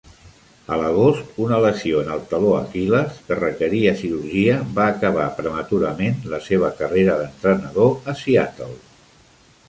[0.75, 6.39] A l'agost una lesió en el taló Aquil·les que requeria cirurgia va acabar prematurament la
[6.47, 8.71] seva carrera d'entrenador a Seattle.